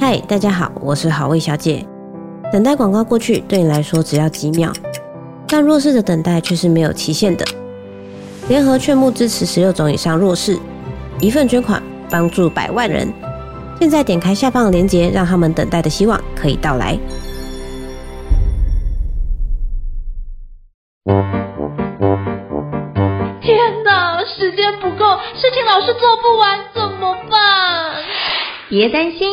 [0.00, 1.86] 嗨，大家好，我是好味小姐。
[2.52, 4.72] 等待广告过去，对你来说只要几秒，
[5.46, 7.44] 但弱势的等待却是没有期限的。
[8.48, 10.58] 联合劝募支持十六种以上弱势，
[11.20, 13.12] 一份捐款帮助百万人。
[13.78, 16.98] 现在点开下方的链接，让他们等待的希望可以到来。
[23.40, 28.02] 天哪，时间不够，事情老是做不完，怎么办？
[28.68, 29.28] 别担心。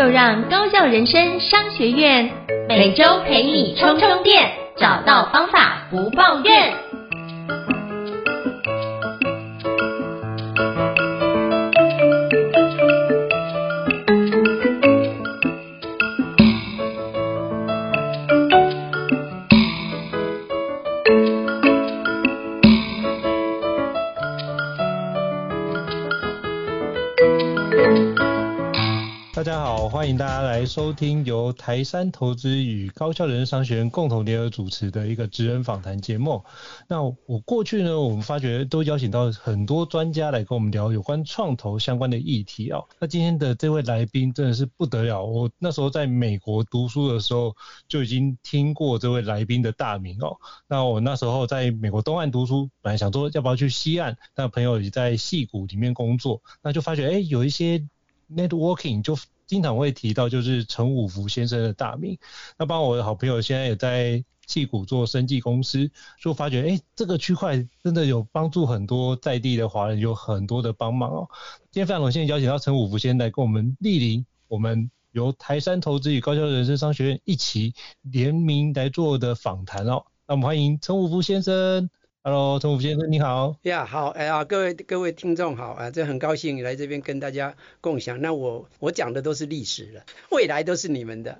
[0.00, 2.30] 就让高校人生商学院
[2.66, 6.72] 每周陪你充充电，找到方法不抱怨。
[30.60, 36.44] 来收听由台山投资与高效人商学院共同联合主持的一个职人访谈节目。
[36.86, 42.84] 那我过去呢，我们发觉都邀请到很多专家来跟我们聊有关创投相关的议题哦。
[42.98, 47.56] 那今天的这位来宾真的是不得了，我那时候在美国读书的时候
[47.88, 50.36] 就已经听过这位来宾的大名哦。
[50.68, 57.82] 那我那时候在美国东岸读书，本来想说要不要去西岸，但朋友也在矽谷里面工作，那就发觉哎，有一些
[58.30, 59.16] networking 就。
[59.50, 62.16] 经常会提到就是陈五福先生的大名，
[62.56, 65.90] 那帮我的好朋友现在也在矽谷做生技公司，
[66.22, 71.28] 就发觉哎，这个区块真的有帮助很多在地的华人，有很多的帮忙哦。
[71.72, 80.04] 今天非常荣幸邀请到陈五福先生来跟我们莅临，我们由台山投资与高效人生商学院一起联名来做的访谈哦。
[80.28, 81.90] 那我们欢迎陈五福先生。
[82.22, 83.56] Hello，陈武福先生，你好。
[83.62, 88.20] 呀，yeah, 好，哎呀，各位各位听众好啊，这很高兴来这边跟大家共享。
[88.20, 91.38] 那我我讲的都是历史了，未来都是你们的。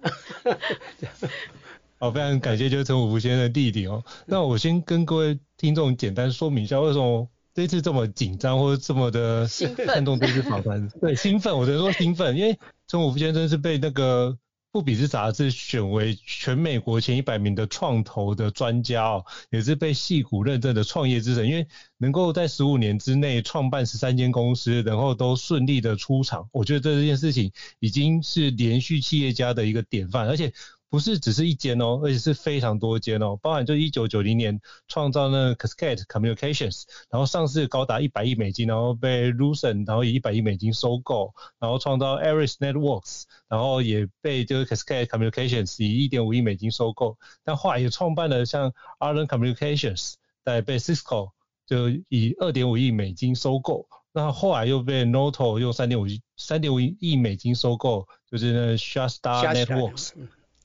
[2.00, 4.02] 好，非常感谢，就是陈武福先生的弟弟哦。
[4.24, 9.46] 那我先跟各位听众简单说明一下，为什么这次这么紧张或者这么的
[9.86, 10.88] 看重这次访谈？
[10.98, 12.58] 对，兴奋，我只能说兴奋，因为
[12.88, 14.38] 陈武福先生是被那个。
[14.72, 21.66] 富比斯杂志选为全美国前一百名的创投的专家哦，也是被戏股认证的创业之神，因为
[21.98, 27.50] 能够在十五年之内创办十三间公司，然后都顺利的出场，我觉得这件事情
[27.80, 30.52] 已经是连续企业家的一个典范，而且。
[30.90, 50.14] 不是只是一间哦，而且是非常多间哦，包含就一九九零年创造那个 Cascade Communications，然后上市高达一百亿美金，然后被 Lucent 然后以一百亿美金收购，然后创造 Aries Networks，然后也被这个 Cascade Communications 以一点五亿美金收购，但后来也创办了像 Arlen Communications，
[50.44, 51.30] 在被 Cisco
[51.66, 60.10] 就以二点五亿美金收购，那后来又被 Nortel 用三点五亿三点五亿美金收购，就是那 ShotStar Networks。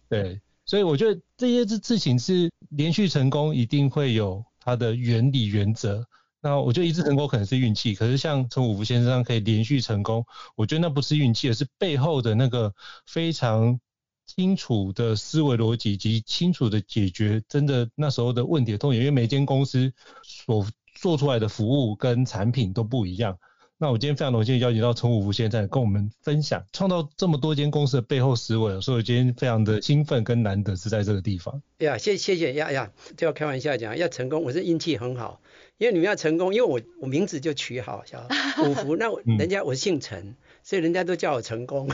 [0.07, 6.05] 对，所以我觉得这些事事情是连续成功，一定会有它的原理原则。
[6.41, 10.23] 那我觉得一次成功可能是运气，可是像陈五福先生可以连续成功，
[10.55, 12.71] 我觉得那不是运气，而是背后的那个
[13.07, 13.79] 非常
[14.27, 19.91] 清楚的思维逻辑及清楚的解决真的那时候的问题的痛点，因为每间公司
[20.23, 23.39] 所做出来的服务跟产品都不一样。
[23.77, 31.61] 那我今天非常荣幸邀请到陈五福先生跟我们分享创造这么多间公司的背后思维，所以我今天非常的兴奋跟难得是在这个地方。
[31.79, 35.41] 呀，谢谢谢呀呀，就要开玩笑讲，要成功，我是运气很好，
[35.77, 38.25] 因为你们要成功，因为我我名字就取好叫
[38.63, 41.89] 五福，那我人家我姓陈，所以人家都叫我成功，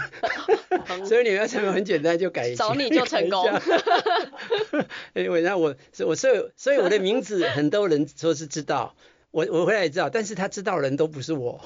[1.08, 3.44] 所以你们要成功很简单，就改 找你就成功。
[5.16, 5.76] 因为那我
[6.06, 8.96] 我所以所以我的名字很多人说是知道。
[9.32, 11.62] 我我回来也知道，但是他知道人都不是我，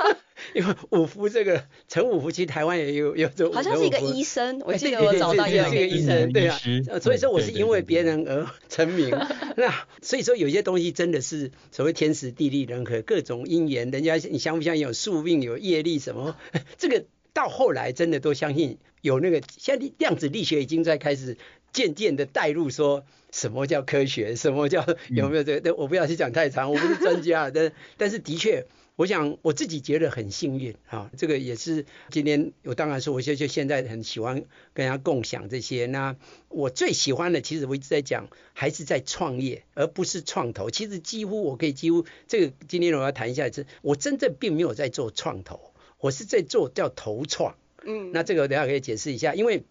[0.54, 6.58] 因为五福这个陈五福，其实台湾也有有这，好像是一个医生，我记得我找到一个医生，对啊，
[7.00, 9.10] 所以说我是因为别人而 成名，
[9.56, 9.72] 那
[10.02, 16.36] 所以说有些东西真的是所谓天时地利人和各种因缘，人家你相不相信有宿命有业力什么，
[16.76, 21.38] 这个到后来真的都相信有那个，现在量子力学已经在开始。
[21.76, 25.74] 渐渐的带入说什么叫科学，什么叫有没有这个？
[25.74, 28.64] 我不要去讲太长，我不是 专家，但但是的确，
[28.96, 31.10] 我想我自己觉得很幸运啊。
[31.18, 34.42] 这个也是今天我当然说，我就就现在很喜欢
[34.72, 35.84] 跟大家共享这些。
[35.84, 36.16] 那
[36.48, 40.70] 我最喜欢的，其实我一直在讲，还是在创业，而不是创投。
[40.70, 47.54] 其实几乎我可以几乎这个今天我要谈一下，是我真正并没有在做创投，我是在做叫投创。
[47.84, 49.62] 嗯，那这个等下可以解释一下，因为。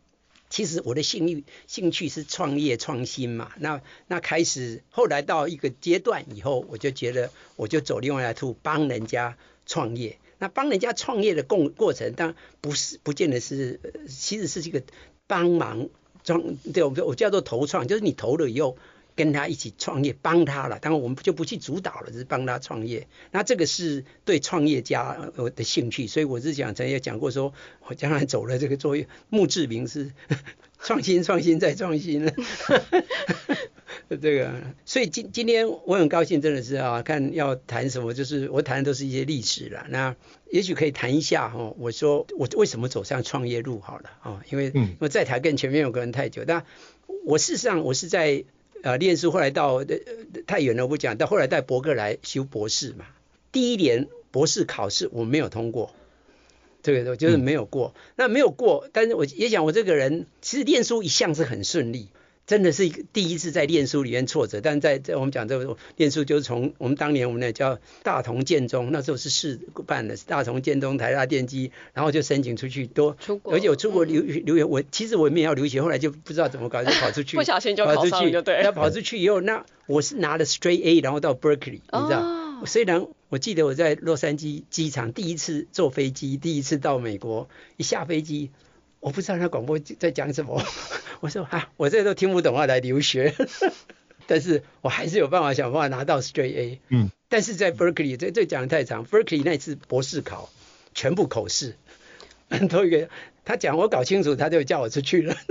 [0.49, 10.17] 其实我的兴趣兴趣是创业创新嘛，那那开始后来到一个阶段以后，我就觉得我就走另外一条路，帮人家创业。
[10.37, 14.83] 那帮人家创业的过过程，当然不是不见得是，其实是这个
[15.27, 15.89] 帮忙
[16.23, 16.41] 创，
[16.73, 18.77] 对，我我叫做投创，就是你投了以后。
[19.15, 20.77] 跟他一起创业，帮他了。
[20.79, 23.07] 当然我们就不去主导了，只是帮他创业。
[23.31, 27.53] 那这个是对创业家我的兴趣，所以我是讲，曾经讲过说，
[27.87, 30.11] 我将来走了这个作业，墓志铭是
[30.83, 32.33] 创新、创新再创新了。
[34.09, 34.53] 这个，
[34.85, 39.87] 所以今今天我很高兴，真的是啊，看要谈什么，就是我谈的都是一些历史了。
[39.89, 40.15] 那
[40.51, 44.43] 也许可以谈一下哈，我说我为什么走上创业路好了啊？
[44.51, 46.65] 因为我在台跟前面有个人太久，但
[47.25, 48.43] 我事实上我是在。
[48.85, 49.83] 啊，念书后来到
[50.45, 51.17] 太远了，我不讲。
[51.17, 53.05] 到后来在伯克来修博士嘛，
[53.51, 55.91] 第一年博士考试我没有通过，
[56.83, 57.95] 这个就是没有过。
[57.95, 62.09] 嗯、那没有过，但是我也想，我这个人其实念书一向是很顺利。
[62.47, 78.61] 真的是第一次在念书里面挫折，但在在我们讲这个念书，就是从我们当年我们那叫大同建中，那时候是市办的，大同建中、台大电机，然后就申请出去多，出国，而且我出国留留学，我其实我也没有要留学，后来就不知道怎么搞，就 跑出去，不小心就跑出去，就对。
[78.63, 88.51] 那跑出去以后，那我是拿了 straight A，然后到 Berkeley，你知道，哦、虽然我记得我在洛杉矶机场第一次坐飞机，第一次到美国，一下飞机。
[88.99, 90.63] 我不知道他广播在讲什么，
[91.21, 93.33] 我说啊，我这都听不懂啊，来留学，
[94.27, 96.81] 但是我还是有办法想办法拿到 straight A。
[96.89, 100.49] 嗯，但是在 Berkeley 这这讲的太长，Berkeley 那次博士考
[100.93, 101.75] 全部口试，
[102.69, 103.09] 都一个
[103.45, 105.35] 他讲我搞清楚，他就叫我出去了。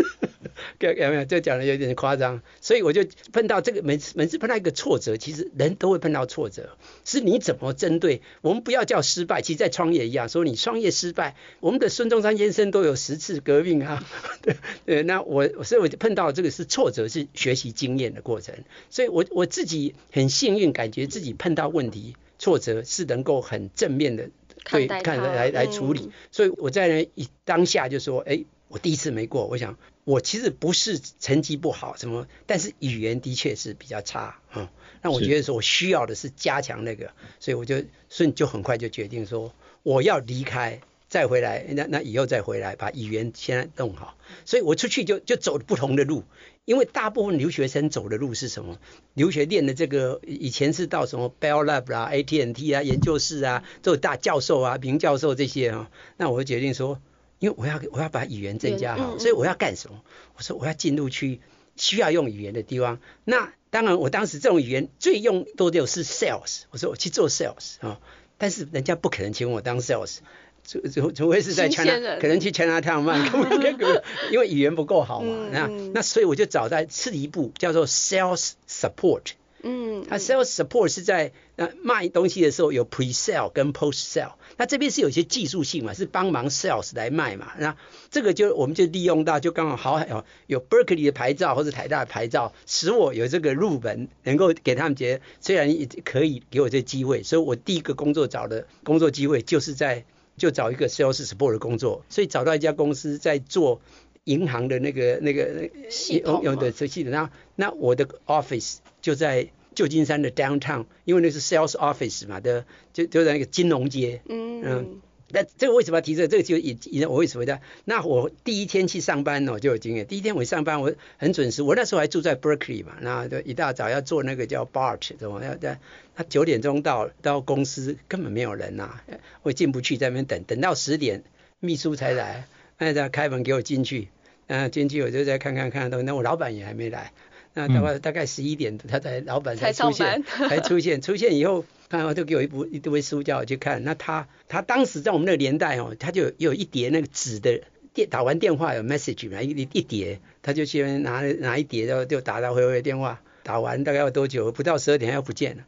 [0.80, 1.24] 有没有？
[1.24, 8.20] 这讲的有点夸张，所以我就碰到这个每次每次碰到一个挫折，其实人都会碰到挫折，是你怎么针对？
[8.42, 14.04] 我们不要叫失败，其实在创业一样，说你创业失败，我们的孙中山先生都有十次革命啊，
[14.42, 15.02] 对 对。
[15.04, 18.54] 那我所以我就碰到这个是挫折，是学习经验的过程，
[18.90, 24.28] 所以我我自己很幸运，感觉自己碰到问题挫折是能够很正面的
[24.64, 28.44] 对看来来处理，所以我在那一当下就说，哎。
[28.68, 34.68] 我第一次没过，我想我其实不是成绩不好什么，但是语言的确是比较差啊、嗯。
[35.00, 44.16] 那我觉得说我需要的是加强那个，所以我就顺就很快就决定说我要离开再回来，那那以后再回来把语言先弄好。
[44.44, 46.24] 所以我出去就就走不同的路，
[46.64, 48.78] 因为大部分留学生走的路是什么？
[49.14, 55.90] 留学练的这个以前是到什么 Bell Lab 啦、AT&T 啊研究室啊，做大教授啊、名教授这些啊。
[56.16, 57.00] 那我就决定说。
[57.40, 60.02] 因为我要我要把语言增加好，所以我要干什么？
[60.34, 61.40] 我说我要进入去
[61.76, 63.00] 需要用语言的地方。
[63.24, 66.62] 那当然，我当时这种语言最用多的是 sales。
[66.70, 68.00] 我说我去做 sales 啊，
[68.38, 70.18] 但是人家不可能请我当 sales，
[70.66, 73.02] 除除除非是在 China，可能去 Chinatown
[74.32, 75.48] 因为语言不够好嘛。
[75.52, 79.32] 那那所以我就找在次一步叫做 sales support。
[79.66, 87.74] 嗯，他 sales support 是在那卖东西的时候有 pre sale 跟 post sale，那这边是有些技术性嘛，是帮忙 sales 来卖嘛，那
[88.10, 100.04] 这个就我们就利用到，就刚好好有有 Berkeley 的牌照或者台大的牌照，使我有这个入门，能够给他们觉得虽然也可以给我这个机会，所以我第一个工作找的工作机会就是在
[100.36, 103.80] 就找一个 sales support 的工作，所以找到一家公司在做
[104.24, 108.78] 银行的那个那个系统用的系统，那那我的 office。
[109.00, 112.64] 就在旧金山的 downtown，因为那是 sales office 嘛的，
[112.94, 114.22] 就就在那个金融街。
[114.26, 115.00] 嗯嗯。
[115.34, 116.28] 那这个为什么要提这个？
[116.28, 117.60] 这个就以以我为什么的？
[117.84, 120.06] 那我第一天去上班呢，就有经验。
[120.06, 121.62] 第一天我一上班，我很准时。
[121.62, 125.78] 我那时候还住在 Berkeley 嘛，那就一大早要坐那个叫 BART，怎么要在？
[126.14, 129.04] 他九点钟到到公司根本没有人呐、啊，
[129.42, 131.24] 我进不去，在那边等等到十点，
[131.58, 132.46] 秘书才来，
[132.78, 134.08] 那他开门给我进去。
[134.46, 137.12] 嗯，进去我就在看看看到，那我老板也还没来。
[137.54, 141.00] 那大概大概十一点，他才老板才出现，才出现。
[141.00, 143.84] 出现以后，看就给我一部一堆书叫我去看。
[143.84, 147.62] 那他他当时在我们那个年代哦，他就有一叠那个纸的
[147.92, 153.20] 电，打完电话有 message 嘛，一一叠，他就先拿拿一叠，然后就打打回回电话。
[153.42, 154.50] 打完大概要多久？
[154.52, 155.64] 不到十二点要不见了。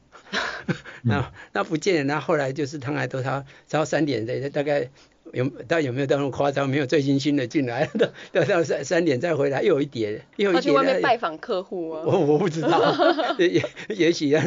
[1.02, 4.90] 那那不见了，那后来就是他来都他到三点的大概。
[5.36, 6.68] 有，但有没有到那么夸张？
[6.68, 10.60] 没有最新新的进来，到 到到三三点再回来，又有一叠，又有一叠。
[10.60, 12.02] 他去外面拜访客户啊？
[12.06, 12.94] 我我不知道，
[13.38, 14.42] 也也许啊，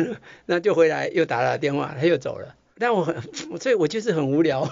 [0.48, 2.56] 那就回来又打了电话，他又走了。
[2.80, 3.16] 但我很，
[3.60, 4.68] 所以我就是很无聊。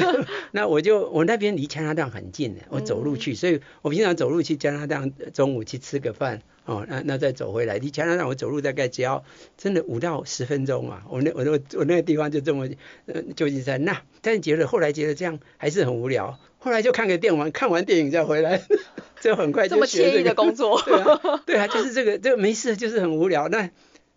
[0.52, 6.40] 那我就我那边离加拿大很近的，我走路去，所以我平常走路去加拿大，中午去吃个饭。
[6.68, 9.24] 哦，那那再走回来，离加拿大我走路大概只要
[9.56, 11.02] 真的五到十分钟啊。
[11.08, 12.68] 我那我那我那个地方就这么
[13.06, 13.82] 呃旧金山。
[13.86, 18.60] 那但是觉得后来觉得这样还是很无聊，后来就看个电玩，看完电影再回来，
[19.22, 20.78] 就很快就这么惬意的工作。
[20.82, 23.48] 对啊，对啊，就是这个这个没事，就是很无聊。
[23.48, 23.70] 那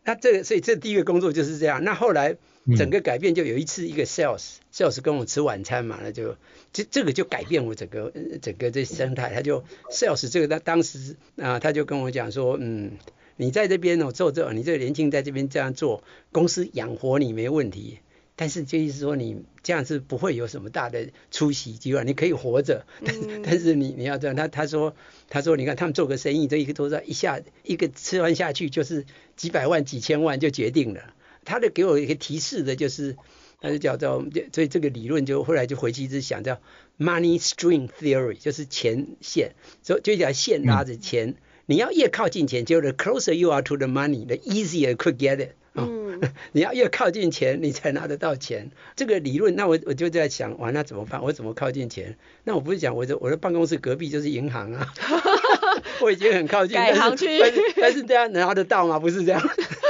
[0.04, 1.82] 那这个所以这第一个工作就是这样。
[1.86, 2.36] 那后来
[2.78, 6.36] 整个改变就有一次一个 sales sales 跟我吃晚餐嘛，那就
[6.72, 12.92] 这这个就改变我整个整个这生态，他就 sales 这个他当时啊他就跟我讲说，嗯，
[13.36, 18.00] 你在这边哦做这，你这个年轻人在这边这样做，公司养活你没问题。
[18.38, 24.96] 但是就意思说你这样是不会有什么大的出息机会，你可以活着，但但是你你要这样，他他说
[25.30, 31.02] 他说你看他们做个生意，这一个多少一下一个吃完下去就是几百万几千万就决定了。
[31.46, 33.16] 他的给我一个提示的就是，
[33.60, 36.60] 他就叫做所以这个理论就后来就回去一直想叫
[37.00, 45.50] money string theory，就是钱线，所以就叫线拉着钱，嗯、你要越靠近钱，就 the closer you are to the money，the easier you could get it。
[45.74, 46.20] 嗯，
[46.52, 48.72] 你要越靠近钱，你才拿得到钱。
[48.98, 51.24] 这个理论，那我我就在想，哇，那怎么办？
[51.24, 52.18] 我怎么靠近钱？
[52.44, 54.94] 那我不是讲，我的我的办公室隔壁就是银行啊，
[56.02, 59.00] 我已经很靠近，改行去但是但是这样拿得到吗？
[59.00, 59.42] 不是这样。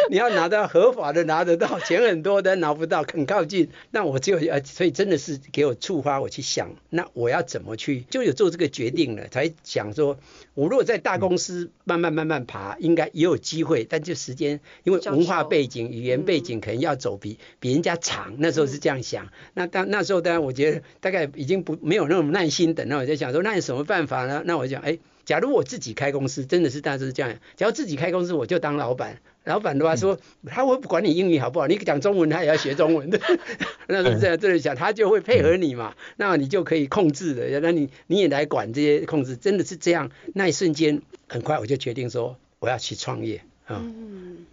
[0.09, 3.69] 你要拿到合法的拿得到，钱很多但拿不到，很靠近。
[3.91, 10.17] 那我就呃，所以真的是给我触发我去想，那我要怎么去，就有做这个决定了，才想说，
[10.53, 18.35] 我如果在大公司慢慢慢慢爬，应该也有机会，但就时间，因为文化背景、语言背景可能要走比比人家长。
[18.37, 19.27] 那时候是这样想。
[19.53, 24.41] 那当那时候当然我觉得大概已经不没有那种耐心等，那我在想说，那有什么办法呢？
[24.45, 29.19] 那我就想，哎，假如我自己开公司，真的是大致是这样，假如自己开公司，我就当老板。
[29.43, 33.09] 老板的话说，他会不管你英语好不好，你讲中文他也要学中文。
[33.09, 33.19] 的，
[33.87, 43.83] 那是这样这样想，他就会配合你嘛，那你就可以控制的，那你你也来管这些控制，真的是这样，那一瞬间很快我就决定说我要去创业啊，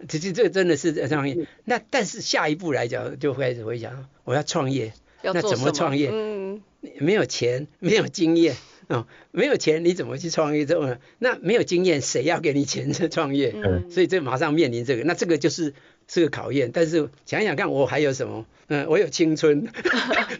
[0.07, 6.09] 其实这个真的是创业，那但是下一步来讲就会开始回想我要创业，那怎么创业？
[6.11, 6.61] 嗯，
[6.99, 8.55] 没有钱，没有经验。
[8.95, 10.65] 哦，没有钱你怎么去创业？
[10.65, 13.53] 这种那没有经验，谁要给你钱去创业？
[13.55, 15.75] 嗯，所以这马上面临这个，那这个就是
[16.07, 16.71] 是个考验。
[16.73, 18.47] 但是想想看，我还有什么？
[18.67, 19.67] 嗯，我有青春。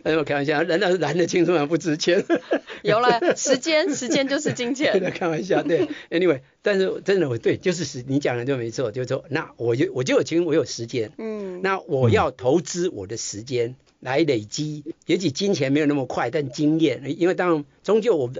[0.03, 2.25] 哎， 我开玩笑，难道是男的青春还不值钱？
[2.81, 4.99] 有了时间，时间就是金钱。
[5.15, 5.87] 开玩笑，对。
[6.09, 11.11] Anyway，但是真的我对，就是是你讲的就没错，就是说那我就我就有钱，我有时间。
[11.19, 13.75] 嗯，那我要投资我的时间。
[13.99, 18.31] 来累积，也许金钱没有那么快，但经验，因为当然终究我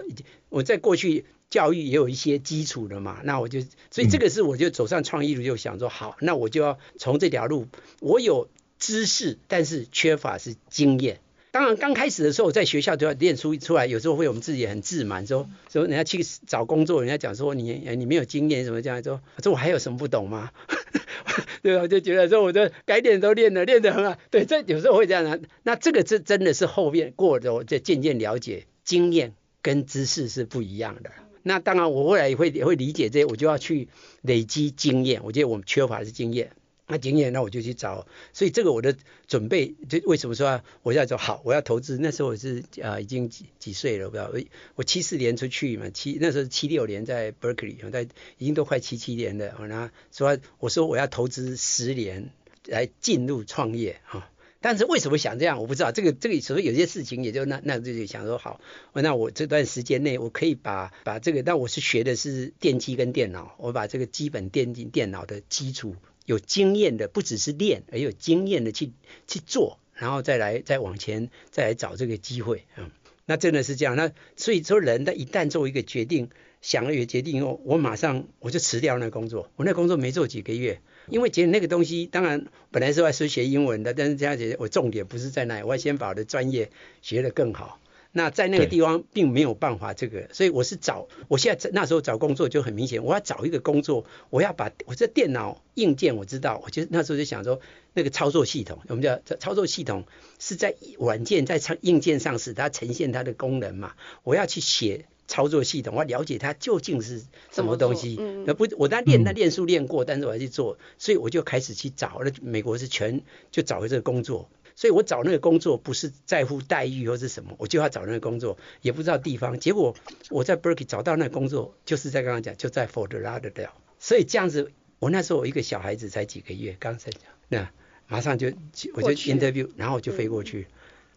[0.50, 3.62] 我在过去教育也有一些基础的嘛，那我就
[3.92, 7.68] 所以这个是我就走上创业路，就想说好，那我就要从这条路，
[8.00, 11.20] 我有知识，但是缺乏是经验。
[11.52, 20.52] 当然刚开始的时候，我在学校都要练出出来，有时候会我们自己很自满，说说人家去找工作，人家讲说你你没有经验什么这样说，说我还有什么不懂吗？
[21.62, 21.88] 对吧？
[21.88, 24.18] 就觉得说我这改点都练了，练得很好。
[24.30, 25.38] 对，这有时候会这样啊。
[25.64, 31.12] 那这个这真的是后面过的，我就渐渐了解，经验跟知识是不一样的。
[31.44, 33.88] 那当然，我后来也会也会理解这些，我就要去
[34.22, 35.22] 累积经验。
[35.24, 36.52] 我觉得我们缺乏的是经验。
[36.92, 38.08] 那经验，那我就去找。
[38.34, 42.00] 所以这个我的准备，就为什么说我要说好，我要投资？
[42.02, 44.32] 那时候我是啊、已经几几岁了，我不知道。
[44.74, 48.08] 我七四年出去嘛，七那时候七六年在 Berkeley，在
[48.40, 49.56] 已经都快七七年了。
[49.60, 52.32] 我那说我说我要投资十年
[52.66, 54.28] 来进入创业啊。
[54.62, 55.62] 但是为什么想这样？
[55.62, 55.92] 我不知道。
[55.92, 58.60] 这个这个所以有些事情也就那那就想说好，
[58.94, 65.96] 那我这段时间内我可以把把这个，但我是学的是电机跟电脑，我把这个基本电机电脑的基础。
[66.30, 68.92] 有经验的不只是练，而有经验的去
[69.26, 72.92] 去做，然后再来再往前再来找这个机会，嗯，
[73.26, 73.96] 那真的是这样。
[73.96, 76.30] 那所以说，人他一旦做一个决定，
[76.62, 79.50] 想了一个决定以后，我马上我就辞掉那工作。
[79.56, 86.70] 我那工作没做几个月，因为觉得那个东西，当然本来是要学英文的，但是这样子我重点不是在那里，我要先把我的专业
[87.02, 87.82] 学得更好。
[88.12, 97.60] 那在那个地方并没有办法这个，所以我是找，我现在那时候找工作就很明显，我要找一个工作，我要把我这电脑硬件我知道，我就那时候就想说，
[97.94, 100.06] 那个操作系统，我们叫操作系统
[100.40, 114.50] 是在软件在硬件上使它呈现它的功能嘛，我要去写操作系统，我要了解它究竟是什么东西，那不我在练，那练书练过，但是我要去做，所以我就开始去找，那美国是全就找了这个工作。
[114.80, 119.60] 所以我找那个工作不是在乎待遇或是什么，我就要找那个工作，也不知道地方。
[119.60, 119.94] 结果
[120.30, 123.72] 我在 Berkeley 找到那个工作，就是在刚刚讲，就在 Fort Lauderdale。
[124.00, 127.70] 所以这样子，我那时候我一个小孩子才几个月，刚才讲，那
[128.08, 128.54] 马上就
[128.94, 130.68] 我就 interview，然后我就飞过去。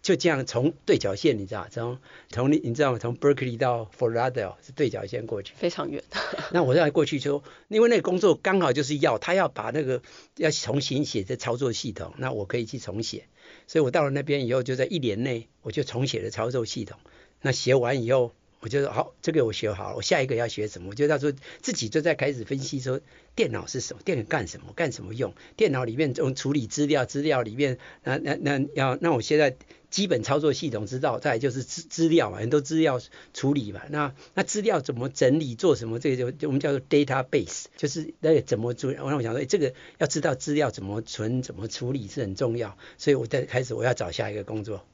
[0.02, 1.99] 就这样从对角线，你知道，从
[2.31, 2.99] 从你你知道吗？
[2.99, 6.02] 从 Berkeley 到 Fort Lauderdale 是对角线过去，非常远。
[6.50, 10.02] 那我再过去就，因为那个工作刚好就是要他要把那个
[10.37, 13.28] 要重新写这操作系统，那我可以去重写。
[13.66, 16.99] 所以我到了那边以后，就在一年内我就重写了操作系统。
[17.40, 20.90] 那写完以后，我就说好，这个我学好了，我下一个要学什么？
[20.90, 23.00] 我就到时候自己就在开始分析说，
[23.35, 24.02] 电脑是什么？
[24.04, 24.73] 电脑干什么？
[24.75, 25.35] 干什么用？
[25.57, 29.57] 电脑里面从处理资料，资料里面那那那要那我现在
[29.93, 33.01] 基本操作系统知道，再来就是资资料嘛，很多资料
[33.33, 33.83] 处理嘛。
[33.91, 35.55] 那那资料怎么整理？
[35.55, 36.01] 做什么？
[36.01, 38.91] 这个就就我们叫做 database，就是那个怎么做？
[38.91, 42.77] 我让我想说，哎，这个要知道资料怎么存、怎么处理是很重要。
[42.99, 44.85] 所以我在开始我要找下一个工作。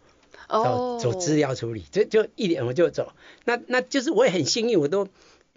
[0.49, 3.13] 哦走资料处理，就就一点我就走。
[3.45, 5.07] 那那就是我也很幸运，我都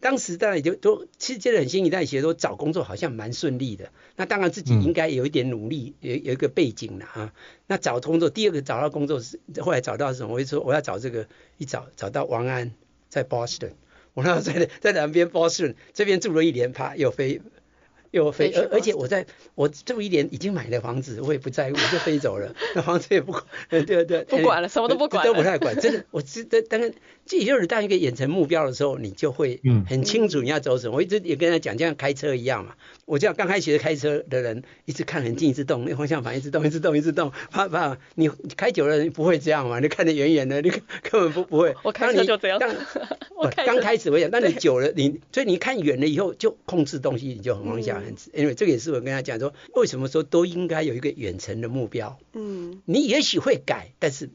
[0.01, 3.91] 当时当然也就都其实这很新一代其实都找工作好像蛮顺利的。
[4.17, 7.33] 那当然自己应该有一点努力，有有一个背景了啊。
[7.67, 10.33] 那找工作，第二个找到工作是后来找到什么？
[10.33, 11.27] 我就说我要找这个，
[11.57, 12.73] 一找找到王安
[13.07, 13.73] 在 Boston，
[14.13, 17.41] 我那时候在在南边 Boston 这边住了一年，啪又飞。
[18.21, 19.25] 又飞，而而且我在
[19.55, 22.53] 我住一年已经买了房子，我也不在乎，我就飞走了。
[22.75, 25.73] 那房子也不管，对对对，不管了，什么都不管，都不太管。
[25.79, 26.91] 真的，我是当当，
[27.25, 30.97] 这就是当一个远程目标的时候，你就会很清楚你要走什么。
[30.97, 32.75] 我一直也跟他讲，就像开车一样嘛。
[33.05, 37.97] 我这样刚开始学开车的人，一直看很近，一直动，那方向盘一直动，一直动，一直动，怕怕。
[38.15, 39.79] 你开久了人不会这样嘛？
[39.79, 41.73] 你看得远远的，你根本不不会。
[41.83, 42.59] 我开车就这样。
[43.37, 48.15] 我刚开始我讲，但你久了，你所以你看远了以后，就控制东西你就很方向。
[48.33, 52.19] 因为这个也是我跟他讲说，为什么说都应该有一个远程的目标？
[52.33, 54.29] 嗯，你也许会改，但是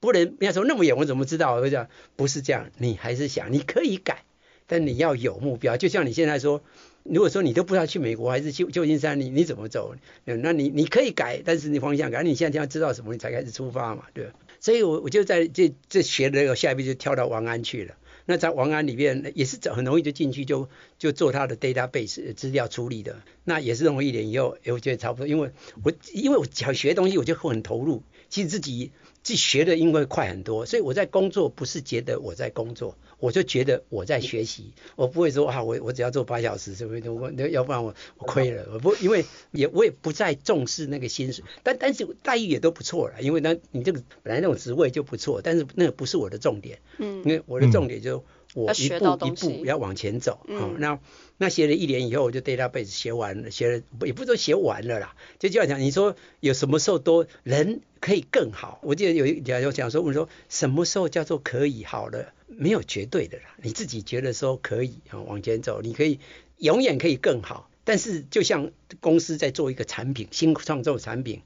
[0.00, 1.54] 不能不要说那么远，我怎么知道？
[1.54, 4.24] 我讲不是这样，你还是想你可以改，
[4.66, 5.76] 但你要有目标。
[5.76, 6.62] 就像你现在说，
[7.02, 9.94] 如果说你都不知道去美国还是去旧金山，你你怎么走？
[10.24, 14.32] 那你你可以改，但是你方向改，你现在要知道什么，你才开始出发嘛，对吧？
[14.60, 17.94] 所以我我就在这这学的下一步就跳到王安去了。
[18.30, 20.68] 那在王安里面也是很容易就进去就
[21.00, 25.50] 就做他的 database 资料处理的，那也是用一年以后，哎我觉得差不多，因为
[25.82, 28.92] 我因为我想学东西，我就会很投入，其实自己。
[29.22, 34.72] 自己学的英文快很多，所以我在工作不是觉得我在工作，我就觉得我在学习。
[34.96, 37.10] 我不会说啊，我我只要做八小时，是不是？
[37.10, 38.66] 我那要不然我我亏了。
[38.72, 46.78] 我不因为也我也不再重视那个薪水，但但是待遇也都不错了，因为那你这个本来那种职位就不错，但是那个不是我的重点。
[46.98, 48.22] 嗯，因为我的重点就是。
[48.54, 50.98] 我一步一步要往前走，嗯，那
[51.38, 58.80] 那学了一年以后，我就 database 学完了，学了也不是说学完了啦，就就要讲，你说有什么时候都人可以更好？
[58.82, 62.32] 我记得有一讲有讲说，我们说什么时候叫做可以好了？
[62.48, 66.18] 没有绝对的啦，你自己觉得说可以啊往前走，你可以
[66.58, 67.70] 永远可以更好。
[67.84, 71.42] 但是就像公司在做一个产品，新创作产品，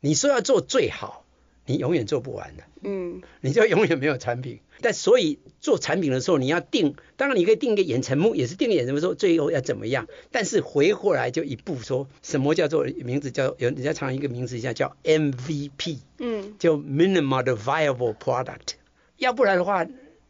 [0.00, 1.23] 你说要做最好。
[1.66, 4.60] 你永远做不完的，嗯，你就永远没有产品。
[4.80, 10.06] 但所以做产品的时候，你要定，当然你可以定一个远程目，也是定个远程目说最后要怎么样。
[10.30, 18.74] 但是回过来就一步说，什么叫做名字叫有人家常一个名字叫叫 MVP，嗯，就 Minimal Viable Product，
[19.16, 19.86] 要不然的话。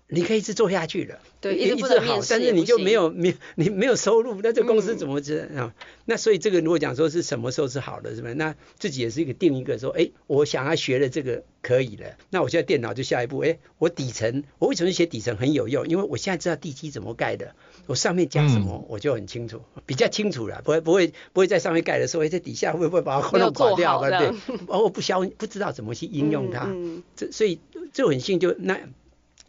[0.06, 5.74] 你可以一直做下去的，对，一直好，但是你就没有没 你没有收入，那这公司怎么知道啊？
[6.04, 8.32] 那所以这个如果讲说是什么时候是好的，是吧？
[8.34, 15.88] 那自己也是一个定一个说，哎，我想要学的这个可以了，那我现在电脑就下一步，哎，我底层我为什么写底层很有用？
[15.88, 17.54] 因为我现在知道地基怎么盖的，
[17.86, 24.00] 我上面加什么我就很清楚，比较清楚了，不会不会不会在上面盖的时候，哎，这底下会不会把它弄垮掉？
[24.00, 24.30] 对，
[24.68, 26.68] 而我不消不知道怎么去应用它，
[27.16, 27.58] 这所以
[27.94, 28.78] 就很幸就那。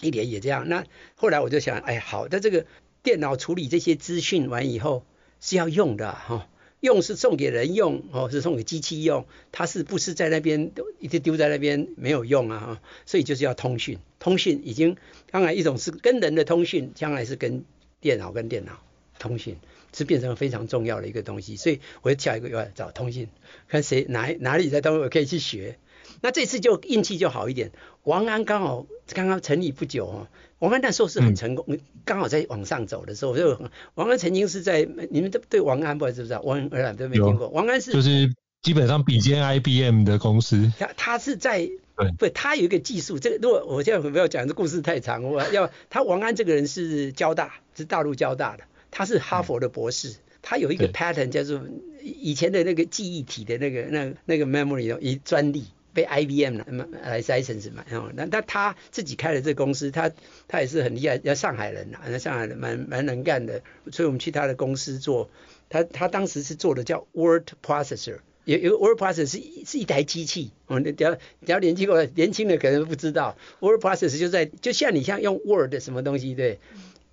[0.05, 2.65] 一年也这样，那后来我就想，哎，好的，这个
[3.03, 5.05] 电脑处理这些资讯完以后
[5.41, 6.47] 是要用的哈、
[6.79, 14.97] 用是送给人用哦，是送给机器用，它是不是在那边一直丢在那边没有用啊哈，所以就是要通讯，通讯已经
[15.31, 17.65] 当然一种是跟人的通讯，将来是跟
[17.99, 18.81] 电脑跟电脑
[19.19, 19.57] 通讯，
[19.93, 23.29] 是变成非常重要的一个东西，所以我就下一个要找通讯，
[23.67, 25.77] 看谁哪哪里在通，我可以去学。
[26.25, 36.41] 那这次就运气就好一点，王安刚好刚刚成立不久哦，王安那时候是很成功，刚、嗯、好在往上走的时候，就王安曾经是在你们都对王安不知不知道？
[36.41, 38.33] 王安都没听过，王安是就是
[38.63, 41.69] 基本上比肩 IBM 的公司，他他是在
[42.17, 51.61] 对，他有一个技术，这个如果我现在不要讲这故事太长，我要他王安这个人是交大，是大陆交大的，他是哈佛的博士，嗯、他有一个 patent 叫做
[52.01, 55.65] 以前的那个记忆体的那个那那个 memory 的一专利。
[55.95, 56.59] 被 IBM
[57.01, 60.11] 来 license 买哦，那那他自己开了这个公司，他
[60.47, 65.29] 他也是很厉害，要上海人呐，上海人蛮蛮能干的，所以我们去他的公司做，
[65.69, 76.59] 他他当时是做的叫 word processor，有有 word processor 是是一台机器，哦，你要你要年轻过年轻的可能不知道，word processor 就在就像你像用 word 什么东西对，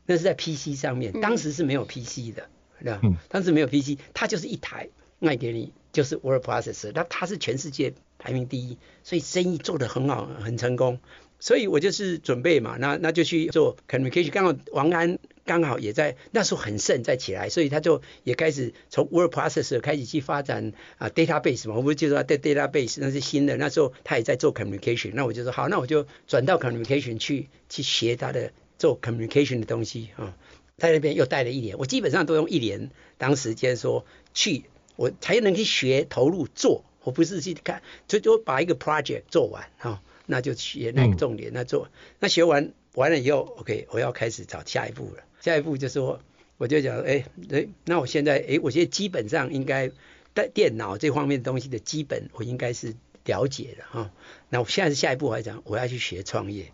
[0.07, 2.49] 那是在 PC 上面，当时是没有 PC 的，
[2.83, 3.01] 对吧？
[3.29, 4.89] 当时没有 PC，它就是一台
[5.21, 7.95] 卖给你，就是 word processor，那它是全世界。
[8.23, 11.01] 排名第一，所以生意做得很好，很成功。
[11.41, 14.31] 所以我就是准备嘛，那那就去做 communication。
[14.31, 30.37] 刚好王安刚好也在那时候很盛在起来，所以他就也开始从 word processor 开始去发展啊 database 嘛，我不是就说 database 那是新的，那时候他也在做 communication，那我就说好，那我就转到 communication 去去学他的做 communication 的东西啊，
[30.79, 36.85] 在那边又待了一年，我基本上都用一年当时间说去，我才能去学投入做。
[37.05, 41.89] 我不是去看，就就把一个 project 做完哈，那就学那个重点，那做，
[42.21, 45.23] 那学完完了以后，OK，我要开始找下一步了。
[45.41, 46.21] 下一步就是说，
[46.59, 49.91] 我就讲，哎，哎，那我现在，哎，我觉得基本上应该
[50.35, 54.11] 在电脑这方面的东西的基本，我应该是了解了哈。
[54.49, 56.73] 那我现在是下一步还讲，我要去学创业。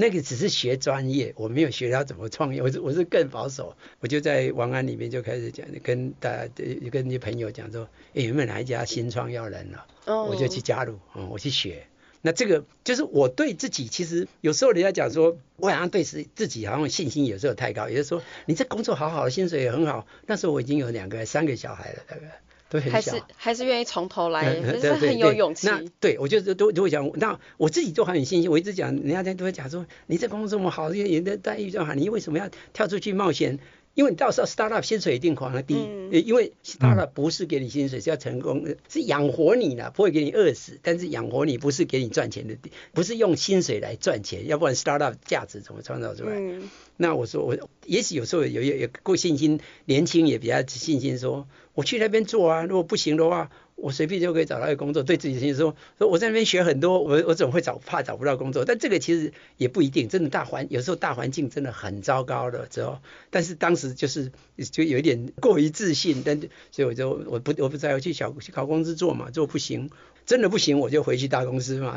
[0.00, 6.48] 那个只是学专业，我没有学到怎么创业，我是我是更保守，我就在王安里面就开始讲，跟大家
[6.92, 9.84] 跟一些朋友讲说，哎，有没有哪一家新创要人了？
[10.06, 11.88] 我就去加入，嗯，我去学。
[12.22, 20.06] 那这个就是我对自己，其实有时候人家讲说，我好像对自自己好像信心有时候太高，也就是说，你这工作好好的，薪水也很好。
[20.26, 22.40] 那时候我已经有两个、三个小孩了，大概。
[22.70, 25.66] 都很小，还是还是愿意从头来，嗯、是很有勇气。
[25.66, 28.50] 那对我就是都都会讲，那我自己都很有信心。
[28.50, 33.58] 我一直讲，人家都会讲说，你这工作这么好，人家待遇这么好，你为什么要跳出去冒险？
[33.94, 40.78] 因为你到时候 startup 薪水一定狂的低，嗯、因为 startup 不是给你薪水，是要成功，是养活你的，不会给你饿死。
[40.82, 42.56] 但是养活你不是给你赚钱的，
[42.92, 46.36] 不是用薪水来赚钱，要不然 startup 价值怎么创造出来？
[46.36, 47.56] 嗯、那我说我
[47.86, 51.48] 也许有时候有有有够信心，年轻也比较信心说。
[51.74, 55.04] 我去那边做啊，如果不行的话，我随便就可以找到一个工作。
[55.04, 58.64] 对自己心说，说我在那边学很多，我我总会找怕找不到工作。
[58.64, 62.98] 但这个其实也不一定，真的大环有时候大环境真的很糟糕的时候。
[63.30, 64.32] 但是当时就是
[64.72, 66.40] 就有一点过于自信，但
[66.72, 69.88] 所以我就我不我不再要去小去考公司做嘛，做不行，
[70.28, 71.96] 真的不行我就回去大公司嘛。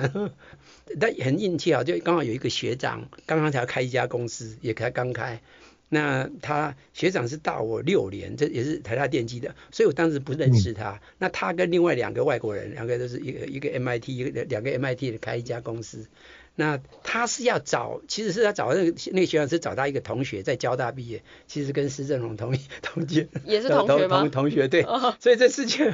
[1.02, 5.42] 但很运气啊，就刚好有一个学长刚刚才要开一家公司，也才刚开。
[5.90, 10.92] 那他学长是大我六年，这也是台大电机的，所以我当时不认识他。
[10.92, 16.06] 嗯、那他跟另外两个外国人，两个都是一个一个 MIT，一个两个 MIT 的开一家公司。
[16.56, 24.20] 那他是要找，其实是要找那个那个学长是找他一个同学在交大毕业，其实跟施正荣同同届， 也是同学吗？
[24.20, 25.94] 同，同学对，哦、所以这事情，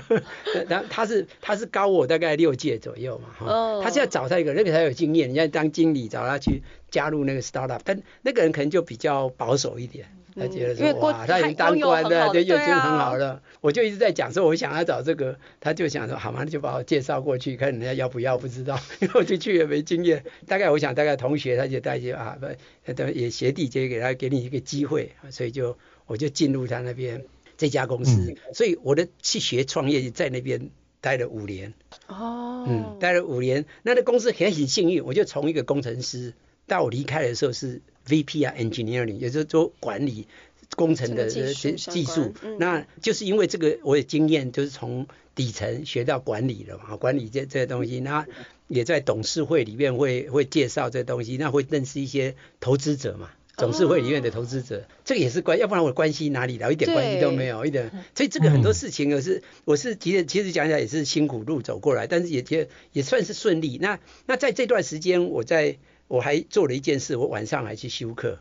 [0.67, 10.07] 然 后他是他是高我大概六届左右嘛，哈、哦，他是要找他一个那个才有经验，人家当经理找他去加入那个 startup，但那个人可能就比较保守一点。
[10.38, 13.41] 他觉得说哇，他已经当官了，就已经很好了。
[13.60, 20.23] 我就一直在讲说，我想要找这个，他就想说好嘛，就把我介绍过去，看人家要不要，不知道， 因为我就去也没经验。
[20.45, 22.38] 大概我想，大概同学他就带去啊，
[22.86, 27.26] 不，等也学弟就给他给你一个机会，所以就我就进入他那边
[27.58, 28.36] 这家公司。
[28.54, 30.69] 所以我的去学创业在那边
[31.02, 31.73] 待了五年。
[32.08, 32.65] 哦。
[32.69, 36.34] 嗯，待了五年，那个公司很很幸运，我就从一个工程师
[36.67, 37.82] 到我离开的时候是。
[38.07, 40.27] VP 啊，Engineering，也就是做管理
[40.75, 48.25] 工程的技术，嗯、那就是因为这个，我有经验，就是从底层学到管理了嘛，管理这这些东西，那
[48.67, 56.71] 也在董事会里面会会介绍这东西，那会认识一些投资者嘛，董事会里面的投资者，哦、这个也是关，要不然我关系哪里来？
[56.71, 63.77] 一点关系都没有，一点，所以这个很多事情我是我是其实其实讲起来也是辛苦路走过来，但是也也也算是顺利。
[63.81, 65.77] 那那在这段时间，我在。
[66.07, 68.39] 我还做了一件事，我晚上还去修课，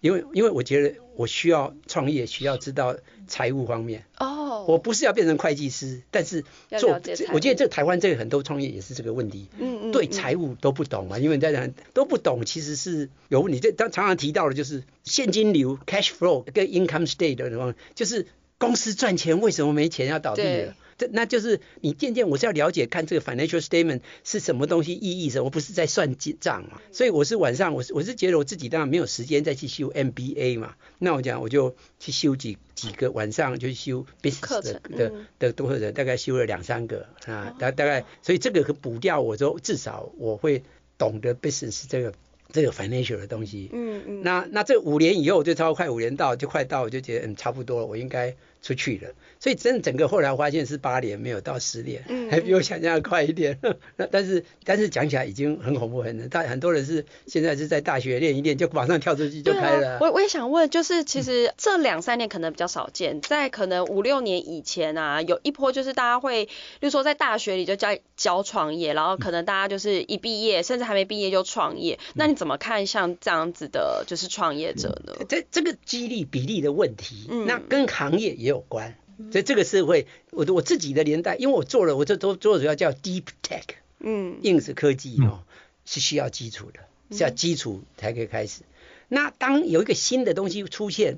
[0.00, 4.04] 因为因为我觉得我需要创业，需要知道财务方面。
[4.18, 4.64] 哦。
[4.66, 6.44] 我不是要变成会计师，但是
[6.78, 7.00] 做，
[7.32, 9.48] 我觉得这台湾这个很多创业也是这个问题。
[9.58, 9.92] 嗯嗯。
[9.92, 13.60] 对财务都不懂嘛，因为大家都不懂，其实是有问题。
[13.60, 18.26] 这当常常提到的就是现金流 （cash flow） 跟 income state 的什么，就是
[18.58, 20.74] 公司赚钱为什么没钱要倒闭了？
[20.98, 38.04] 这那就是你渐渐我是要了解看这个 financial statement 是什么东西意义什么，我不是在算账嘛，所以我是晚上我是我是觉得我自己当然没有时间再去修 MBA 嘛，那我讲我就去修几几个晚上就修 business 的的的多少人大概修了两三个啊，大大概。
[38.22, 40.62] 所以这个可补掉我说至少我会
[40.98, 42.12] 懂得 business 这个
[42.52, 49.10] 这个 financial 的东西，嗯嗯，那那这五年以后就超快五年到就快到我就觉得嗯差不多了，我应该出去了。
[49.40, 53.58] 所以真的整个后来发现是八年没有到十年，嗯、还比我想象的快一点。
[53.96, 56.26] 那但是但是讲起来已经很恐怖很了。
[56.28, 59.94] 但很多人是现在是在大学练一练就马上跳出去就开了。
[59.94, 71.94] 啊、我我也想问，就是其实这两三年可能比较少见，在可能五六年以前啊，有一波就是大家会，比如说在大学里就教教创业，然后可能大家就是一毕业甚至还没毕业就创业。
[72.08, 75.12] 嗯、那你怎么看像这样子的，就是创业者呢？
[75.28, 78.96] 这这个激励比例的问题，嗯、那跟行业也有关。
[79.30, 83.64] 所以这个是会，我我自己的年代，因为我做了，我这都做主要叫 deep tech，
[84.00, 85.44] 嗯，硬是科技哦，
[85.84, 86.80] 是需要基础的。
[87.10, 88.60] 是要基础才可以开始。
[89.08, 91.16] 那当有一个新的东西出现，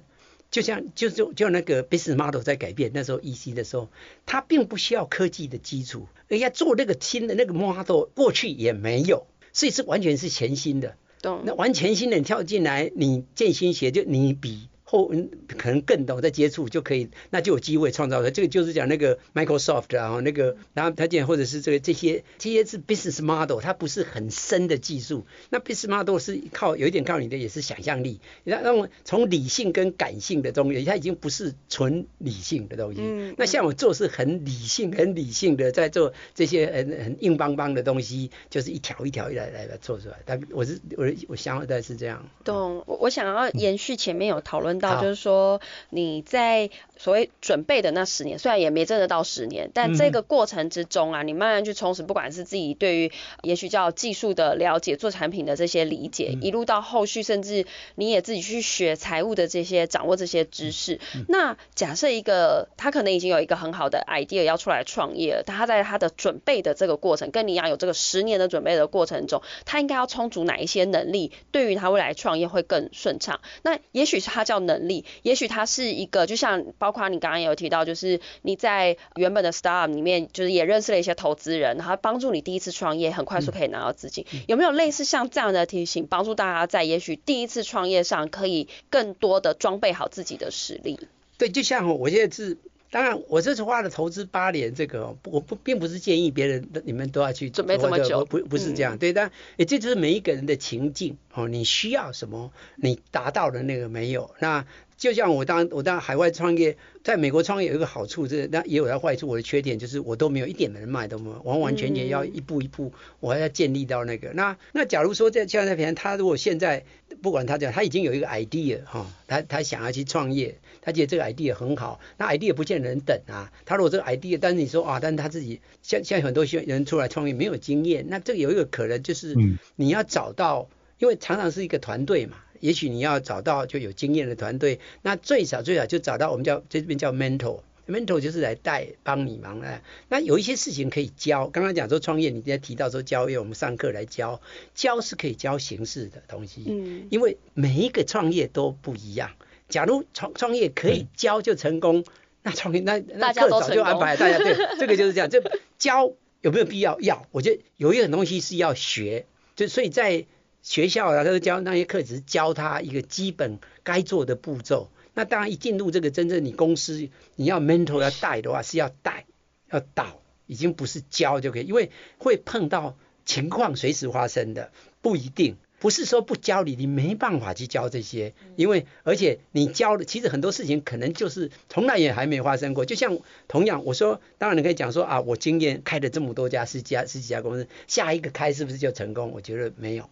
[0.49, 3.89] 就像就就就那个 business model 在改变，那时候 EC 的时候，
[4.25, 10.95] 它并不需要科技的基础，人家做那个新的那个 model，过去也没有，所以是完全是全新的。
[11.21, 11.43] 懂。
[11.45, 14.69] 那完全新的你跳进来，你见新鞋就你比。
[14.91, 15.13] 后
[15.57, 18.33] 可能更懂，再接触就可以，那就有机会创造的。
[18.33, 25.27] 这个就是讲那个 Microsoft 啊，那个然后他讲或者是这个这些这些是 business model，它不是很深的技术。
[25.51, 33.01] 那 business model 是靠有一点靠你的也是想象力，让让从理性跟感性的东西，它已经不是纯理性的东西。
[33.01, 33.37] 嗯。
[33.39, 40.17] 那像我做是很理性、很理性的在做这些很很硬邦邦的东西，就是一条一条一来来来做出来。
[40.25, 42.29] 但我是我我想的是这样。
[42.43, 42.83] 懂。
[42.87, 44.80] 我我想要延续前面有讨论。
[44.81, 53.13] 到就是说你在所谓准备的那十年，虽然也没真的到十年，但这个过程之中啊，你慢慢去充实，不管是自己对于
[53.43, 61.01] 也许叫技术的了解、做产品的这些理解，一路到后续，甚至你也自己去学财务的这些，掌握这些知识。
[61.29, 73.41] 那假设一个他可能已经有一个很好的 idea 要出来创业了，他在他的准备的这个过程，跟你一样有这个十年的准备的过程中，他应该要充足哪一些能力，对于他未来创业会更顺畅？
[73.63, 84.25] 那也许是他叫能力，也许它是一个，就像包括你刚刚也有提到，就是你在原本的 startup 里面，就是也认识了一些投资人，然后帮助你第一次创业很快速可以拿到资金。
[84.33, 90.99] 嗯、有没有类似像这样的提醒，帮助大家在也许第一次创业上可以更多的装备好自己的实力？
[91.39, 92.59] 对，就像我现在是，
[92.91, 104.67] 当然我这次花了投资八年，这个我不并不是建议别人你们都要去准备这么久，不不是这样，嗯、对，但也这就是每一个人的情境哦，你需要什么，你达到的那个没有那。
[104.97, 109.27] 就像我当我当海外创业，在美国创业有一个好处，是那也有它坏处。
[109.27, 114.33] 我的缺点就是我都没有一点人脉，都没有，完完全全要一步一步，我还要建立到那个。
[114.35, 116.85] 那那假如说在像在平他如果现在
[117.23, 123.53] 不管他这样，他已经有一个 idea 哈，他他想要去创业，他觉得这个 idea 很好，那 idea 不见得能等啊。
[123.65, 129.35] 他如果这个 idea，但是你说啊，但是他自己像像很多人出来创业没有经验，那这个有一个可能就是
[129.77, 132.37] 你要找到，因为常常是一个团队嘛。
[132.61, 139.81] 也许你要找到就有经验的团队，那最少最少就找到我们叫这边叫 mentor，mentor 就是来带帮你忙的。
[140.11, 144.43] 那有一些事情可以教，刚刚讲说创业，你今天提到说教业，我们上课来教，
[144.75, 146.67] 教是可以教形式的东西。
[146.69, 147.07] 嗯。
[147.09, 149.31] 因为每一个创业都不一样。
[149.71, 152.05] 假如创创业可以教就成功，
[152.43, 155.31] 那创业那那课早就安排大家对， 这个就是这样。
[155.31, 155.43] 这
[155.79, 157.01] 教有没有必要？
[157.01, 159.25] 要，我觉得有一个东西是要学，
[159.57, 160.27] 就所以在。
[160.63, 164.91] 学校啊，他教那些课只是教他一个基本该做的步骤。
[165.15, 169.25] 那当然一进入这个真正你公司，你要 mentor 要带的话，是要带
[169.71, 182.85] 要导，已经不是教就可以，因为会碰到情况随时发生的，不一定不是说不教你，你没办法去教这些，因为而且你教的其实很多事情可能就是从来也还没发生过。
[182.85, 189.33] 就像同样我说，当然你可以讲说啊，我经验开了这么多家十几家十几家公司，下一个开是不是就成功？
[189.33, 190.09] 我觉得没有。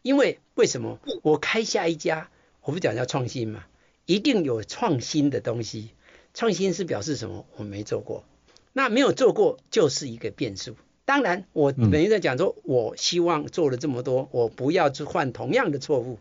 [0.00, 2.30] 因为为什么我开下一家，
[2.62, 3.66] 我不讲叫创新嘛，
[4.06, 5.90] 一定有创新的东西。
[6.32, 7.46] 创新是表示什么？
[7.56, 8.24] 我没做过，
[8.72, 10.76] 那没有做过就是一个变数。
[11.04, 16.18] 当然，我等于在讲说，我希望做了这么多，我不要去犯同样的错误，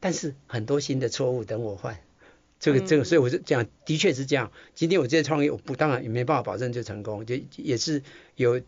[0.00, 1.98] 但是很多新的错误等我犯。
[2.60, 4.52] 这个这个，所以我是讲，的确是这样。
[4.74, 8.02] 今天我这些创业，我不当然也没办法保证就成功，就也是
[8.36, 8.60] 有，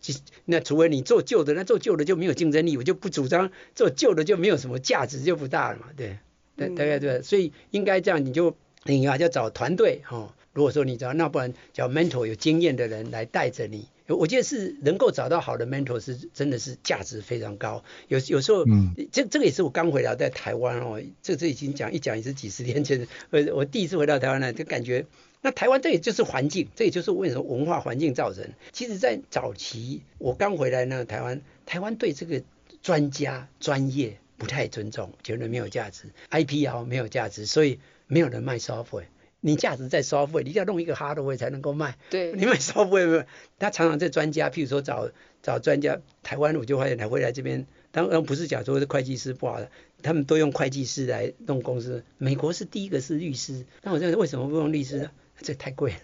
[0.47, 6.19] 那除非你做旧的，那做旧的就没有竞争力，我就不主张做旧的就没有什么价值，就不大了嘛，对，
[6.57, 10.35] 大大概对，所以应该这样，你就你啊，要找团队哈。
[10.53, 13.87] 如果说你找，那不然叫 mentor 有经验的人来带着你。
[14.07, 17.83] 我觉得是能够找到好的 mentor 是真的是价值非常高。
[18.09, 23.07] 有有时候，嗯，这这个也是我刚回来在台湾哦，这这已经讲一讲也是几十年前。
[23.31, 25.07] 我，我第一次回到台湾呢，就感觉
[25.41, 28.47] 那台湾这也就是环境，这也就是为什么文化环境造成。
[28.73, 32.43] 其实，在早期我刚回来呢，台湾台湾对这个
[32.83, 39.05] 专家专业不太尊重，觉得没有价值，IP 啊没有价值，所以没有人卖 software。
[39.47, 41.99] 你价值在 software，你要弄一个 hardware 才能够卖。
[42.09, 43.25] 对，你卖 software 没有？
[43.59, 45.11] 他常常在专家，譬如说找
[45.43, 49.71] 找专家，台湾我就发现他会来这边，当然不是讲说是会计师不好的，
[50.03, 52.03] 他们都用会计师来弄公司。
[52.17, 55.11] 美国是第一个是律师，那我认为为什么不用律师呢？
[55.43, 55.99] 这太贵了。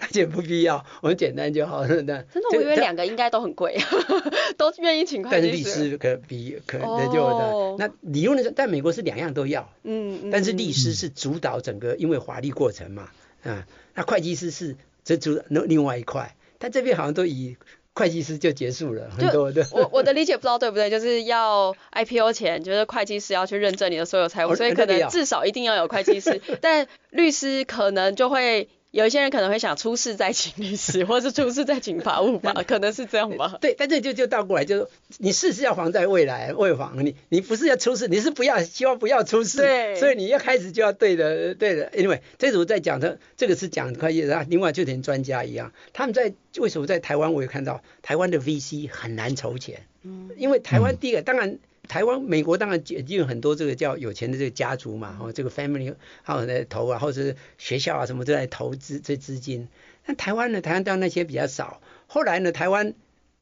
[0.00, 1.88] 而且不必要，我们简单就好了。
[1.88, 3.78] 真的，我以为两个应该都很贵，
[4.56, 5.64] 都愿意请会计师。
[5.64, 7.50] 但是律师可比可能就的。
[7.50, 7.78] Oh.
[7.78, 9.72] 那理论的，在美国是两样都要。
[9.82, 10.30] 嗯嗯。
[10.30, 13.08] 但是律师是主导整个，因为法律过程嘛，
[13.42, 16.36] 啊，那会计师是这主另另外一块。
[16.58, 17.56] 但这边好像都以
[17.94, 19.66] 会计师就结束了，很多的。
[19.72, 28.68] 我我的理解不知道对不对，就是要 IPO 前，就是会计师要去认证你的所有财务，哦、所以可能至少一定要有会计师， 但律师可能就会。
[28.94, 33.58] 有一些人可能会想出事再请律师， 或是出事再请法务吧，可能是这样吧。
[33.60, 34.86] 对，但这就就倒过来，就是
[35.18, 39.58] 你事是要防在未来，未防你你不是要出事，你是不要希望不要出事。
[39.58, 39.96] 对。
[39.96, 41.90] 所以你要开始就要对的，对的。
[41.96, 51.58] 因为这组在讲的这个是讲会计啊，另外就连专家一样，他们在为什么在台湾我也看到台湾的 VC 很难筹钱，嗯，因为台湾第一个、嗯、当然。
[51.88, 59.68] 台湾、美国当然就有很多这个叫有钱的这个家族嘛，哦，这个 family 还有在投啊，或者是学校啊什么都在投资这资金。
[60.06, 60.60] 那台湾呢？
[60.60, 61.80] 台湾当然那些比较少。
[62.06, 62.52] 后来呢？
[62.52, 62.94] 台湾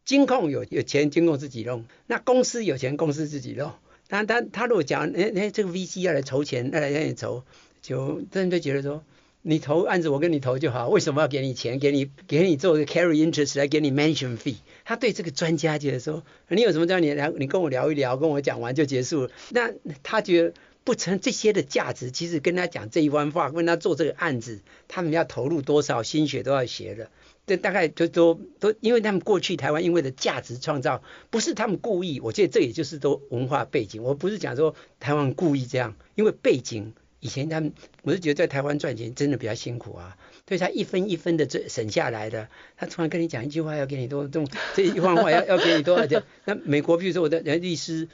[0.05, 3.72] 金控有有钱，金控自己弄；那公司有钱，公司自己弄。
[4.09, 7.44] 但他他如果讲，哎哎，这个 VC 要来筹钱，要来让你筹，
[7.81, 9.02] 就真的觉得说。
[9.44, 11.81] 你投案子，我跟你投就好，为什么要给你钱？
[11.81, 14.55] 给你给你做个 carry interest 来给你 management fee？
[14.85, 17.31] 他对这个专家觉得说，你有什么叫你聊？
[17.31, 19.31] 你跟我聊一聊，跟我讲完就结束了。
[19.50, 19.72] 那
[20.05, 27.11] 他觉得不成这些的价值，其实跟他讲这一番话，问他做这个案子，他们要投入多少心血都要学的。
[27.44, 34.05] 这大概就都都，因为他们过去台湾因为的价值创造，不是他们故意，我觉得这也就是都文化背景。
[34.05, 36.94] 我不是讲说台湾故意这样，因为背景。
[37.22, 46.20] 以前他们，我是觉得在台湾赚钱真的比较辛苦啊，所以他一分一分的这省下来的，他突然跟你讲一句话要给你多这种这一番话要要给你多少钱？
[46.44, 48.08] 那美国比如说我的人律师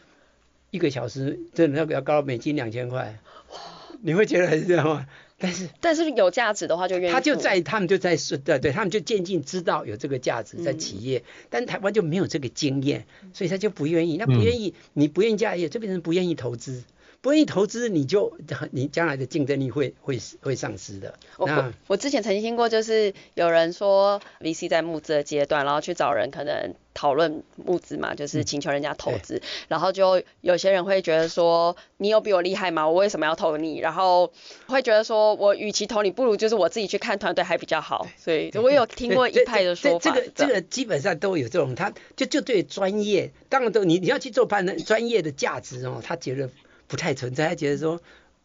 [0.71, 3.19] 一个小时真的要要高美金两千块，
[4.03, 5.07] 你会觉得还是这样吗？
[5.41, 7.13] 但是但是有价值的话就愿意。
[7.15, 14.19] 他就在他们就在是对对，他们就渐渐知道有这个价值在企业，嗯、但台湾就没有这个经验，所以他就不愿意。
[14.19, 16.83] 那不愿意，嗯、你不愿意加业，这边人不愿意投资。
[17.21, 18.39] 不愿意投资，你就
[18.71, 21.15] 你将来的竞争力会会会丧失的。
[21.37, 32.89] 我我之前曾经听过，就是有人说 VC 在募资的阶段，然后去找人可能讨论募资嘛，就是请求人家投资，嗯、然后就有些人会觉得说，你有比我厉害吗？
[32.89, 33.81] 我为什么要投你？
[33.81, 34.33] 然后
[34.69, 38.07] 会觉得说我与其投你，不如就是我自己去看团队还比较好。
[38.17, 40.13] 所以我有听过一派的说法。
[40.13, 46.49] 这个这个基本上都有这种，他就就对专业，当然都你你要去做判断，专业的价值哦，他觉得。
[46.89, 48.01] 不太存在，他觉得说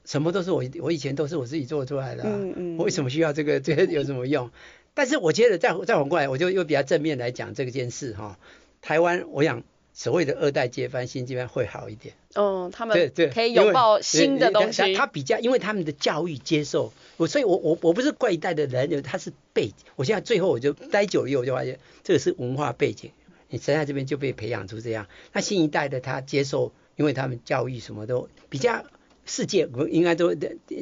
[0.05, 3.59] 什么都是我，我以前都是我自己做出来的，啊，嗯嗯，我为什么需要这个？
[3.63, 4.51] 这个有什么用？
[4.93, 8.37] 但是我觉得再再反过来，我就又比较正面来讲这件事哈。
[8.81, 12.13] 台湾，我想所谓的二代接班、新接班会好一点。
[12.35, 14.93] 嗯，他们对对，可以拥抱新的东西。
[14.93, 19.73] 他比较，因为他们的教育接受，我所以我我我不是怪一代的人，他是背景。
[19.95, 23.11] 我现在最后我就待久了我就发现这个是文化背景，
[23.47, 25.07] 你生在这边就被培养出这样。
[25.31, 26.73] 那新一代的他接受。
[26.95, 28.83] 因为他们教育什么都比较
[29.25, 30.35] 世界，应该都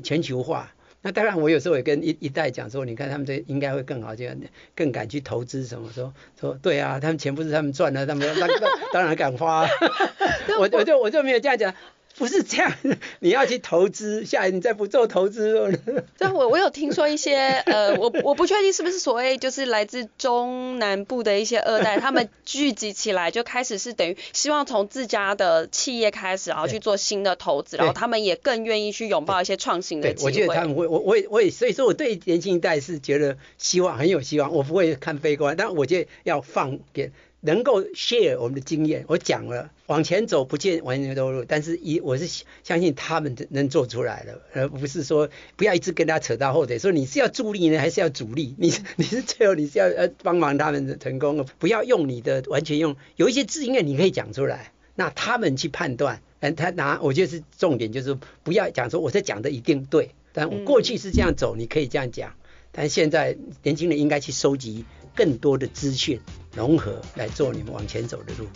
[0.03, 0.73] 全球化。
[1.03, 4.37] 那当然，我有时候也跟一一代讲说，你看他们这应该会更好，这样
[4.75, 5.91] 更敢去投资什么。
[5.91, 8.47] 说说对啊，他们钱不是他们赚的，他们当
[8.93, 9.67] 当然敢花。
[10.59, 11.73] 我我就我就没有这样讲。
[12.17, 12.71] 不是这样，
[13.19, 15.77] 你要去投资，下来你再不做投资了。
[16.17, 30.29] 对，我我有听说一些，呃，我我不确定是不是所谓就是来自中南部的一些二代， 他们聚集起来就开始是等于希望从自家的企业开始，然后去做新的投资，然后他们也更愿意去拥抱一些创新的机会。
[30.29, 37.11] 我觉得他们会，我我也我也，所以说我对年轻一代是觉得希望很有希望，我不会看悲观，但我觉得要放点。
[37.43, 48.55] 能够 share 我们的经验，我讲了，往前走不见完全都路，但是一我是相信他们能做出来的，而不是说不要一直跟他扯到后腿，说你是要助力呢， 还是要主力？
[48.59, 62.35] 你你是最后你是要呃帮忙他们的成功，不要用你的完全用有一些经验你可以讲出来，那他们去判断，嗯，他拿我觉得是重点，就是不要讲说我在讲的一定对，但我过去是这样走，你可以这样讲，
[62.71, 64.85] 但现在年轻人应该去收集。
[65.15, 66.19] 更多的资讯
[66.55, 68.47] 融合来做你们往前走的路。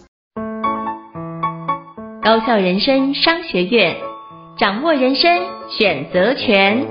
[2.24, 3.98] 高校人生商学院，
[4.58, 5.32] 掌握人生
[5.70, 6.88] 选择权。